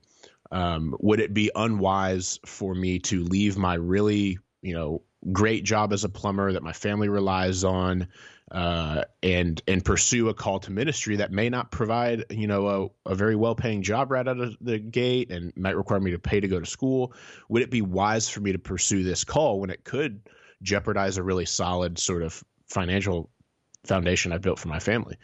[0.51, 5.93] Um, would it be unwise for me to leave my really, you know, great job
[5.93, 8.09] as a plumber that my family relies on?"
[8.51, 13.11] Uh, and and pursue a call to ministry that may not provide you know a,
[13.11, 16.19] a very well paying job right out of the gate and might require me to
[16.19, 17.13] pay to go to school.
[17.49, 20.21] Would it be wise for me to pursue this call when it could
[20.61, 23.29] jeopardize a really solid sort of financial
[23.85, 25.17] foundation i built for my family?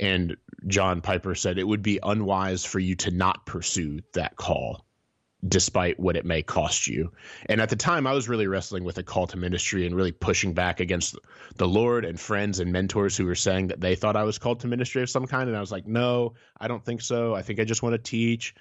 [0.00, 4.84] And john piper said it would be unwise for you to not pursue that call
[5.46, 7.12] despite what it may cost you.
[7.46, 10.10] And at the time, I was really wrestling with a call to ministry and really
[10.10, 11.16] pushing back against
[11.56, 14.60] the Lord and friends and mentors who were saying that they thought I was called
[14.60, 15.48] to ministry of some kind.
[15.48, 17.34] And I was like, no, I don't think so.
[17.34, 18.54] I think I just want to teach.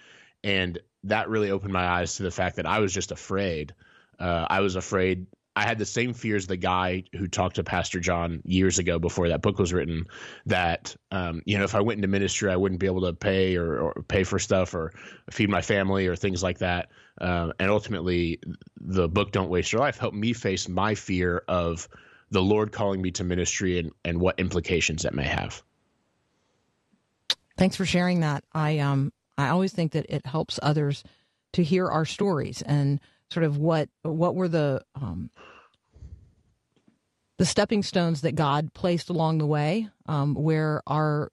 [0.43, 3.73] And that really opened my eyes to the fact that I was just afraid.
[4.19, 5.25] Uh, I was afraid.
[5.57, 9.29] I had the same fears the guy who talked to Pastor John years ago before
[9.29, 10.05] that book was written.
[10.45, 13.55] That um, you know, if I went into ministry, I wouldn't be able to pay
[13.55, 14.93] or, or pay for stuff or
[15.31, 16.89] feed my family or things like that.
[17.19, 18.39] Um, and ultimately,
[18.79, 21.89] the book "Don't Waste Your Life" helped me face my fear of
[22.29, 25.63] the Lord calling me to ministry and, and what implications that may have.
[27.57, 28.43] Thanks for sharing that.
[28.53, 31.03] I um I always think that it helps others
[31.53, 32.99] to hear our stories and
[33.31, 35.29] sort of what what were the um
[37.37, 41.31] the stepping stones that God placed along the way, um, where our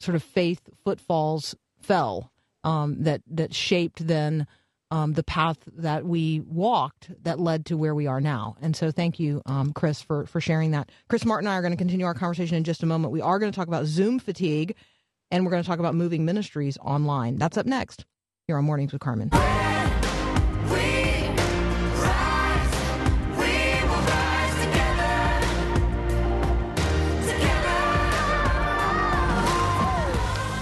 [0.00, 2.32] sort of faith footfalls fell,
[2.64, 4.46] um, that that shaped then
[4.90, 8.56] um, the path that we walked that led to where we are now.
[8.60, 10.90] And so, thank you, um, Chris, for for sharing that.
[11.08, 13.12] Chris Martin and I are going to continue our conversation in just a moment.
[13.12, 14.74] We are going to talk about Zoom fatigue,
[15.30, 17.36] and we're going to talk about moving ministries online.
[17.36, 18.04] That's up next
[18.48, 19.30] here on Mornings with Carmen.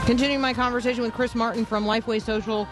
[0.09, 2.67] Continuing my conversation with Chris Martin from Lifeway Social.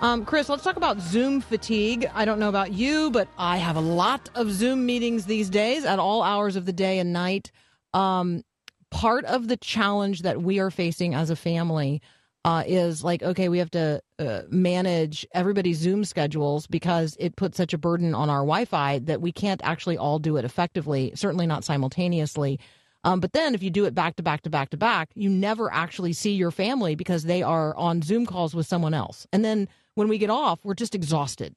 [0.00, 2.10] Um, Chris, let's talk about Zoom fatigue.
[2.14, 5.84] I don't know about you, but I have a lot of Zoom meetings these days
[5.84, 7.52] at all hours of the day and night.
[7.94, 8.42] Um,
[8.90, 12.02] part of the challenge that we are facing as a family
[12.44, 17.56] uh, is like, okay, we have to uh, manage everybody's Zoom schedules because it puts
[17.56, 21.12] such a burden on our Wi Fi that we can't actually all do it effectively,
[21.14, 22.58] certainly not simultaneously.
[23.04, 25.30] Um, but then if you do it back to back to back to back, you
[25.30, 29.26] never actually see your family because they are on Zoom calls with someone else.
[29.32, 31.54] And then when we get off, we're just exhausted.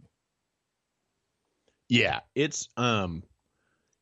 [1.89, 3.23] Yeah, it's um,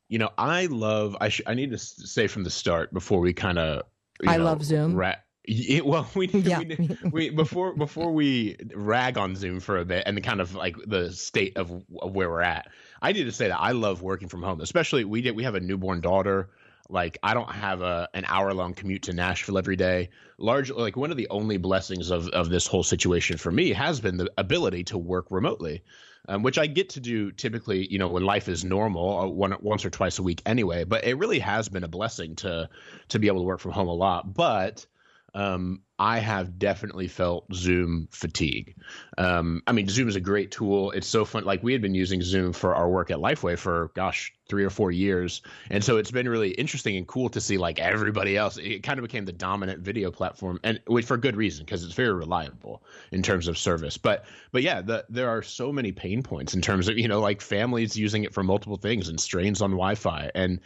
[0.08, 1.18] you know, I love.
[1.20, 3.84] I sh- I need to say from the start before we kind of.
[4.28, 4.94] I love Zoom.
[4.96, 6.60] Ra- it, well, we, Yeah.
[6.60, 10.54] we, we before before we rag on Zoom for a bit and the kind of
[10.54, 12.68] like the state of, of where we're at.
[13.02, 15.56] I need to say that I love working from home, especially we did we have
[15.56, 16.52] a newborn daughter.
[16.92, 20.10] Like I don't have a an hour long commute to Nashville every day.
[20.38, 24.00] Large like one of the only blessings of of this whole situation for me has
[24.00, 25.84] been the ability to work remotely.
[26.28, 29.56] Um, which I get to do typically, you know, when life is normal, uh, one,
[29.60, 30.84] once or twice a week anyway.
[30.84, 32.70] But it really has been a blessing to
[33.10, 34.32] to be able to work from home a lot.
[34.32, 34.86] But
[35.34, 38.76] um, I have definitely felt Zoom fatigue.
[39.18, 40.92] Um, I mean, Zoom is a great tool.
[40.92, 41.46] It's so fun.
[41.46, 44.70] Like we had been using Zoom for our work at Lifeway for gosh, three or
[44.70, 48.58] four years, and so it's been really interesting and cool to see like everybody else.
[48.58, 51.94] It kind of became the dominant video platform, and which for good reason because it's
[51.94, 53.98] very reliable in terms of service.
[53.98, 57.22] But but yeah, the, there are so many pain points in terms of you know
[57.22, 60.60] like families using it for multiple things and strains on Wi-Fi, and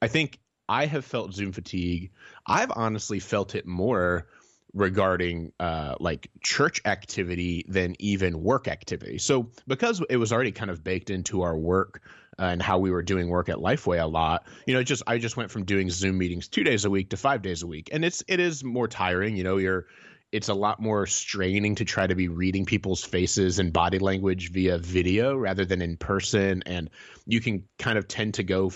[0.00, 0.38] I think
[0.72, 2.12] I have felt Zoom fatigue.
[2.46, 4.26] I've honestly felt it more
[4.72, 9.18] regarding uh, like church activity than even work activity.
[9.18, 12.00] So because it was already kind of baked into our work
[12.38, 15.18] uh, and how we were doing work at Lifeway a lot, you know, just I
[15.18, 17.90] just went from doing Zoom meetings two days a week to five days a week,
[17.92, 19.36] and it's it is more tiring.
[19.36, 19.88] You know, you're
[20.32, 24.50] it's a lot more straining to try to be reading people's faces and body language
[24.50, 26.88] via video rather than in person, and
[27.26, 28.72] you can kind of tend to go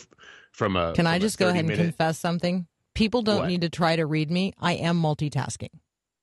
[0.56, 0.92] from a.
[0.94, 2.66] Can I from a just go ahead and minute- confess something?
[2.94, 3.48] People don't What?
[3.48, 4.52] need to try to read me.
[4.58, 5.68] I am multitasking.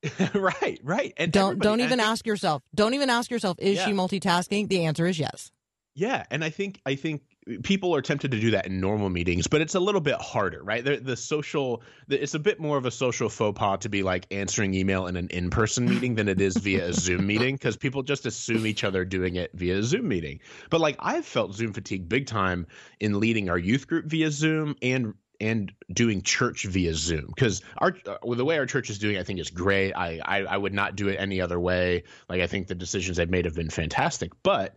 [0.34, 2.62] right, right, and Don't don't even think- ask yourself.
[2.74, 3.56] Don't even ask yourself.
[3.60, 4.68] Is she multitasking?
[4.68, 5.50] The answer is yes.
[5.94, 7.22] Yeah, and I think I think
[7.62, 10.62] people are tempted to do that in normal meetings, but it's a little bit harder,
[10.62, 10.84] right?
[10.84, 14.02] The, the social, the, it's a bit more of a social faux pas to be
[14.02, 17.76] like answering email in an in-person meeting than it is via a Zoom meeting because
[17.76, 20.40] people just assume each other doing it via a Zoom meeting.
[20.70, 22.66] But like I've felt Zoom fatigue big time
[23.00, 27.96] in leading our youth group via Zoom and and doing church via Zoom because our
[28.06, 29.92] uh, well, the way our church is doing, I think is great.
[29.92, 32.04] I, I I would not do it any other way.
[32.28, 34.76] Like I think the decisions they've made have been fantastic, but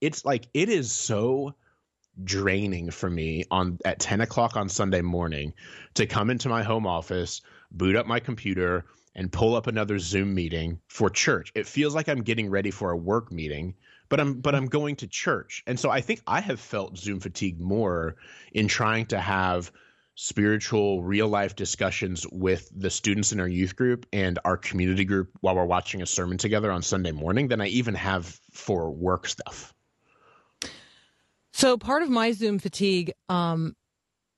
[0.00, 1.54] it's like it is so
[2.24, 5.52] draining for me on at 10 o'clock on sunday morning
[5.94, 7.40] to come into my home office
[7.70, 8.84] boot up my computer
[9.18, 11.50] and pull up another zoom meeting for church.
[11.54, 13.74] It feels like i'm getting ready for a work meeting
[14.08, 15.62] but i'm but i'm going to church.
[15.66, 18.16] And so i think i have felt zoom fatigue more
[18.52, 19.72] in trying to have
[20.14, 25.30] spiritual real life discussions with the students in our youth group and our community group
[25.40, 29.28] while we're watching a sermon together on sunday morning than i even have for work
[29.28, 29.72] stuff
[31.58, 33.74] So part of my Zoom fatigue um,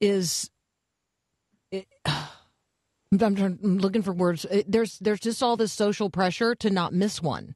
[0.01, 0.51] is
[1.71, 4.47] it, I'm, trying, I'm looking for words.
[4.51, 7.55] It- there's there's just all this social pressure to not miss one,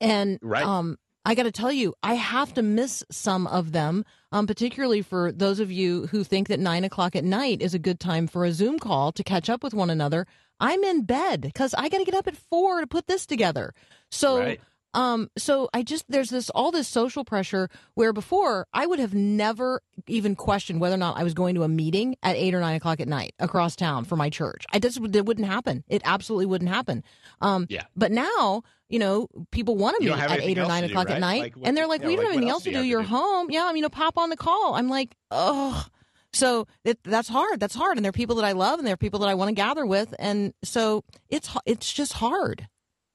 [0.00, 0.66] and Right.
[0.66, 5.00] um, I got to tell you, I have to miss some of them, um, particularly
[5.00, 8.26] for those of you who think that nine o'clock at night is a good time
[8.26, 10.26] for a Zoom call to catch up with one another.
[10.58, 13.74] I'm in bed because I got to get up at four to put this together.
[14.10, 14.38] So.
[14.40, 14.60] Right.
[14.94, 19.12] Um, so I just there's this all this social pressure where before I would have
[19.12, 22.60] never even questioned whether or not I was going to a meeting at eight or
[22.60, 24.64] nine o'clock at night across town for my church.
[24.72, 25.84] I just it wouldn't happen.
[25.88, 27.02] It absolutely wouldn't happen.
[27.40, 27.82] Um, Yeah.
[27.96, 31.10] But now you know people want to meet at eight or nine to do, o'clock
[31.10, 32.72] at night, Like, what- and they're like, yeah, "We don't like, have anything else to
[32.72, 32.82] do.
[32.84, 33.50] You're do?" home.
[33.50, 35.84] Yeah, I mean, you know, pop on the call." I'm like, oh.
[36.32, 37.60] So it, that's hard.
[37.60, 37.96] That's hard.
[37.96, 39.54] And there are people that I love, and there are people that I want to
[39.54, 42.68] gather with, and so it's it's just hard.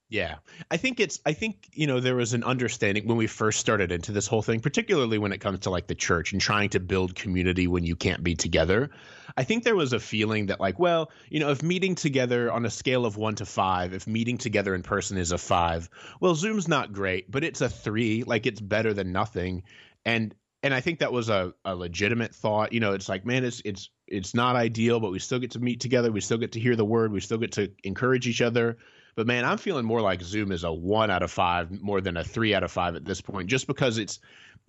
[0.10, 0.38] Yeah.
[0.72, 3.92] I think it's I think, you know, there was an understanding when we first started
[3.92, 6.80] into this whole thing, particularly when it comes to like the church and trying to
[6.80, 8.90] build community when you can't be together.
[9.38, 12.66] I think there was a feeling that like, well, you know, if meeting together on
[12.66, 15.90] a scale of 1 to 5, if meeting together in person is a 5,
[16.20, 19.62] well, Zoom's not great, but it's a 3, like it's better than nothing.
[20.06, 20.34] And
[20.64, 22.74] and I think that was a, a legitimate thought.
[22.74, 25.60] You know, it's like, man, it's it's it's not ideal, but we still get to
[25.60, 26.12] meet together.
[26.12, 27.12] We still get to hear the word.
[27.12, 28.78] We still get to encourage each other.
[29.16, 32.18] But man, I'm feeling more like Zoom is a one out of five more than
[32.18, 34.20] a three out of five at this point, just because it's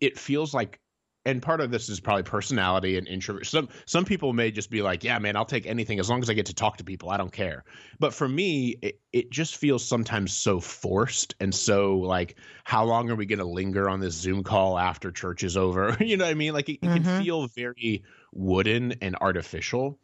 [0.00, 0.80] it feels like
[1.26, 3.46] and part of this is probably personality and introvert.
[3.46, 6.30] Some some people may just be like, "Yeah, man, I'll take anything as long as
[6.30, 7.10] I get to talk to people.
[7.10, 7.64] I don't care."
[7.98, 13.10] But for me, it, it just feels sometimes so forced and so like, how long
[13.10, 15.96] are we going to linger on this Zoom call after church is over?
[16.00, 16.52] you know what I mean?
[16.52, 16.92] Like, it, it Mhm.
[16.92, 19.98] can feel very wooden and artificial.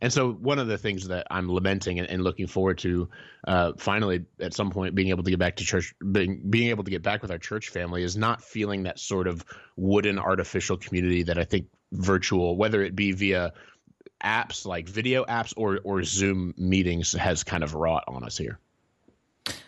[0.00, 3.08] And so, one of the things that I'm lamenting and, and looking forward to,
[3.46, 6.84] uh, finally at some point being able to get back to church, being, being able
[6.84, 9.44] to get back with our church family, is not feeling that sort of
[9.76, 13.52] wooden artificial community that I think virtual, whether it be via
[14.22, 18.58] apps like video apps or or Zoom meetings, has kind of wrought on us here.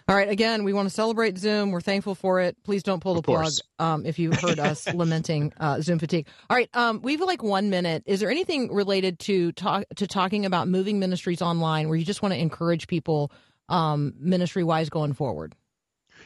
[0.07, 0.29] All right.
[0.29, 1.71] Again, we want to celebrate Zoom.
[1.71, 2.63] We're thankful for it.
[2.63, 6.27] Please don't pull the plug um, if you heard us lamenting uh, Zoom fatigue.
[6.51, 6.69] All right.
[6.75, 8.03] Um, we have like one minute.
[8.05, 12.21] Is there anything related to talk to talking about moving ministries online where you just
[12.21, 13.33] want to encourage people
[13.71, 15.55] um, ministry wise going forward?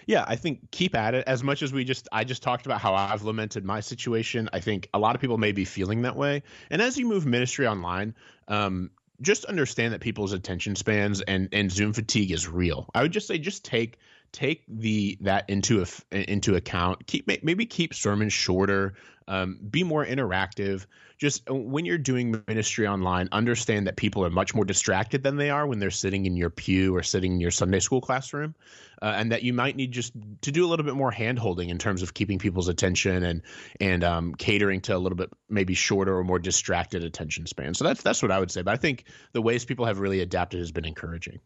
[0.09, 1.25] Yeah, I think keep at it.
[1.27, 4.49] As much as we just, I just talked about how I've lamented my situation.
[4.55, 6.45] I think a lot of people may be feeling that way.
[6.71, 8.15] And as you move ministry online,
[8.49, 8.91] um,
[9.21, 12.89] just understand that people's attention spans and and Zoom fatigue is real.
[12.95, 13.99] I would just say, just take
[14.33, 17.07] take the that into a, into account.
[17.07, 18.95] Keep maybe keep sermons shorter.
[19.29, 20.87] Um, be more interactive.
[21.19, 25.37] Just uh, when you're doing ministry online, understand that people are much more distracted than
[25.37, 28.55] they are when they're sitting in your pew or sitting in your Sunday school classroom,
[29.03, 31.69] uh, and that you might need just to do a little bit more hand holding
[31.69, 33.43] in terms of keeping people's attention and
[33.81, 37.75] and um, catering to a little bit maybe shorter or more distracted attention span.
[37.75, 38.63] So that's that's what I would say.
[38.63, 41.41] But I think the ways people have really adapted has been encouraging.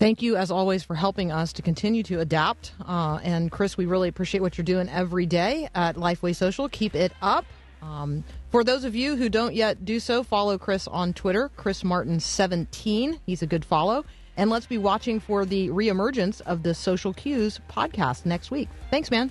[0.00, 2.72] Thank you, as always, for helping us to continue to adapt.
[2.88, 6.70] Uh, and Chris, we really appreciate what you're doing every day at Lifeway Social.
[6.70, 7.44] Keep it up.
[7.82, 11.82] Um, for those of you who don't yet do so, follow Chris on Twitter, Chris
[11.82, 13.20] Martin17.
[13.26, 14.06] He's a good follow.
[14.38, 18.70] And let's be watching for the reemergence of the Social Cues podcast next week.
[18.90, 19.30] Thanks, man.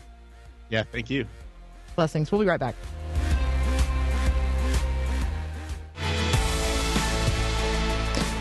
[0.70, 1.26] Yeah, thank you.
[1.96, 2.32] Blessings.
[2.32, 2.76] We'll be right back.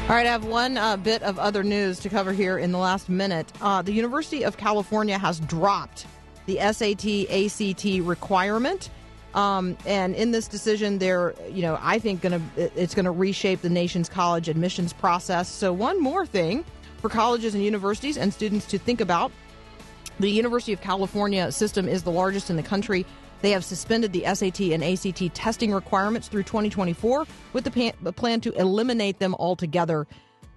[0.09, 2.78] All right, I have one uh, bit of other news to cover here in the
[2.78, 3.52] last minute.
[3.61, 6.06] Uh, the University of California has dropped
[6.46, 8.88] the SAT ACT requirement.
[9.34, 13.61] Um, and in this decision, they're, you know, I think to it's going to reshape
[13.61, 15.46] the nation's college admissions process.
[15.46, 16.64] So one more thing
[17.02, 19.30] for colleges and universities and students to think about:
[20.20, 23.04] the University of California system is the largest in the country.
[23.41, 28.53] They have suspended the SAT and ACT testing requirements through 2024 with the plan to
[28.53, 30.07] eliminate them altogether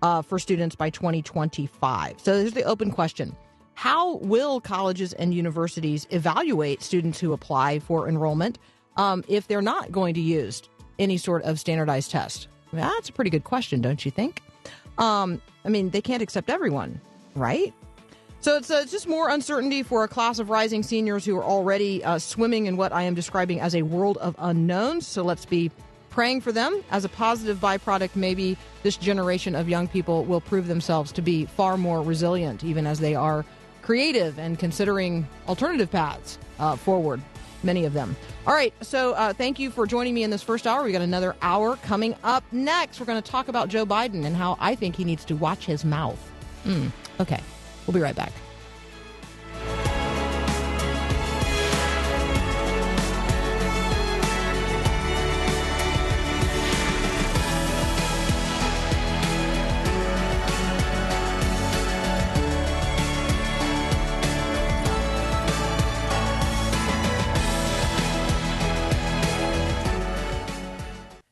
[0.01, 2.19] uh, for students by 2025.
[2.19, 3.35] So here's the open question.
[3.73, 8.57] How will colleges and universities evaluate students who apply for enrollment
[8.97, 10.63] um, if they're not going to use
[10.99, 12.47] any sort of standardized test?
[12.73, 14.41] That's a pretty good question, don't you think?
[14.97, 17.01] Um, I mean, they can't accept everyone,
[17.35, 17.73] right?
[18.41, 22.03] So it's, uh, just more uncertainty for a class of rising seniors who are already
[22.03, 25.05] uh, swimming in what I am describing as a world of unknowns.
[25.05, 25.69] So let's be
[26.09, 26.83] praying for them.
[26.89, 31.45] As a positive byproduct, maybe this generation of young people will prove themselves to be
[31.45, 33.45] far more resilient, even as they are
[33.83, 37.21] creative and considering alternative paths uh, forward.
[37.61, 38.15] Many of them.
[38.47, 40.83] All right, so uh, thank you for joining me in this first hour.
[40.83, 42.99] We got another hour coming up next.
[42.99, 45.67] We're going to talk about Joe Biden and how I think he needs to watch
[45.67, 46.17] his mouth.
[46.63, 46.87] Hmm.
[47.19, 47.39] Okay.
[47.85, 48.31] We'll be right back.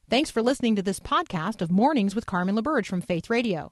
[0.09, 3.71] Thanks for listening to this podcast of Mornings with Carmen LaBerge from Faith Radio.